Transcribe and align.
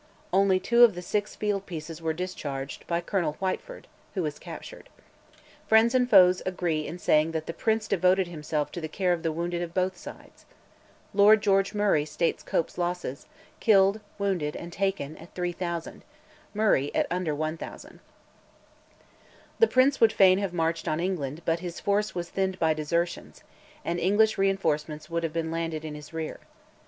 Only 0.33 0.59
two 0.59 0.83
of 0.83 0.95
the 0.95 1.03
six 1.03 1.35
field 1.35 1.67
pieces 1.67 2.01
were 2.01 2.11
discharged, 2.11 2.87
by 2.87 3.01
Colonel 3.01 3.33
Whitefoord, 3.39 3.85
who 4.15 4.23
was 4.23 4.39
captured. 4.39 4.89
Friends 5.67 5.93
and 5.93 6.09
foes 6.09 6.41
agree 6.43 6.87
in 6.87 6.97
saying 6.97 7.33
that 7.33 7.45
the 7.45 7.53
Prince 7.53 7.87
devoted 7.87 8.25
himself 8.25 8.71
to 8.71 8.81
the 8.81 8.87
care 8.87 9.13
of 9.13 9.21
the 9.21 9.31
wounded 9.31 9.61
of 9.61 9.75
both 9.75 9.95
sides. 9.95 10.47
Lord 11.13 11.43
George 11.43 11.75
Murray 11.75 12.03
states 12.05 12.41
Cope's 12.41 12.79
losses, 12.79 13.27
killed, 13.59 13.99
wounded, 14.17 14.55
and 14.55 14.73
taken, 14.73 15.17
at 15.17 15.35
3000, 15.35 16.01
Murray, 16.55 16.89
at 16.95 17.05
under 17.11 17.35
1000. 17.35 17.99
The 19.59 19.67
Prince 19.67 20.01
would 20.01 20.13
fain 20.13 20.39
have 20.39 20.51
marched 20.51 20.87
on 20.87 20.99
England, 20.99 21.43
but 21.45 21.59
his 21.59 21.79
force 21.79 22.15
was 22.15 22.27
thinned 22.31 22.57
by 22.57 22.73
desertions, 22.73 23.43
and 23.85 23.99
English 23.99 24.39
reinforcements 24.39 25.11
would 25.11 25.21
have 25.21 25.33
been 25.33 25.51
landed 25.51 25.85
in 25.85 25.93
his 25.93 26.11
rear. 26.11 26.39